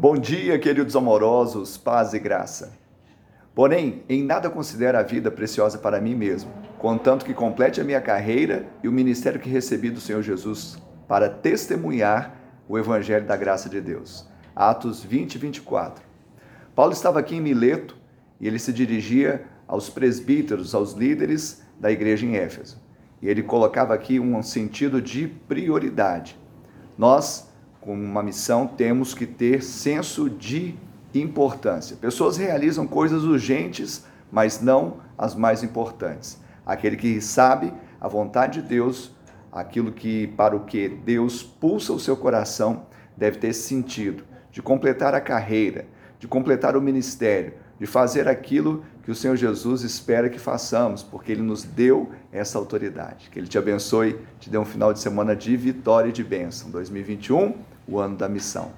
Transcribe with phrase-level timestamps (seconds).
[0.00, 2.72] Bom dia, queridos amorosos, paz e graça.
[3.54, 8.00] Porém, em nada considero a vida preciosa para mim mesmo, contanto que complete a minha
[8.00, 12.34] carreira e o ministério que recebi do Senhor Jesus para testemunhar
[12.66, 14.26] o Evangelho da graça de Deus.
[14.56, 16.02] Atos 20 e 24.
[16.74, 17.94] Paulo estava aqui em Mileto
[18.40, 22.80] e ele se dirigia aos presbíteros, aos líderes da igreja em Éfeso.
[23.20, 26.38] E ele colocava aqui um sentido de prioridade.
[26.96, 27.49] Nós
[27.80, 30.74] com uma missão, temos que ter senso de
[31.14, 31.96] importância.
[31.96, 36.38] Pessoas realizam coisas urgentes, mas não as mais importantes.
[36.64, 39.12] Aquele que sabe a vontade de Deus,
[39.50, 42.86] aquilo que para o que Deus pulsa o seu coração,
[43.16, 45.86] deve ter sentido de completar a carreira,
[46.18, 51.32] de completar o ministério, de fazer aquilo que o Senhor Jesus espera que façamos, porque
[51.32, 53.30] Ele nos deu essa autoridade.
[53.30, 56.70] Que Ele te abençoe, te dê um final de semana de vitória e de bênção.
[56.70, 57.54] 2021,
[57.90, 58.72] o ano da missão.